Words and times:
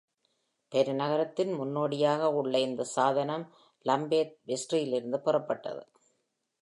பெருநகரத்தின் 0.71 1.51
முன்னோடியாக 1.55 2.31
உள்ள 2.31 2.59
இந்த 2.59 2.83
சாதனம் 2.83 3.45
லம்பேத் 3.85 4.35
வெஸ்ட்ரியிலிருந்து 4.47 5.17
பெறப்பட்டது. 5.17 5.83